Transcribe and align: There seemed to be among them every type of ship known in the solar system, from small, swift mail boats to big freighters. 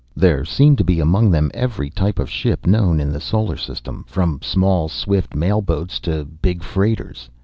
There 0.15 0.43
seemed 0.45 0.79
to 0.79 0.83
be 0.83 0.99
among 0.99 1.29
them 1.29 1.51
every 1.53 1.91
type 1.91 2.17
of 2.17 2.27
ship 2.27 2.65
known 2.65 2.99
in 2.99 3.13
the 3.13 3.21
solar 3.21 3.55
system, 3.55 4.03
from 4.07 4.41
small, 4.41 4.89
swift 4.89 5.35
mail 5.35 5.61
boats 5.61 5.99
to 5.99 6.25
big 6.25 6.63
freighters. 6.63 7.29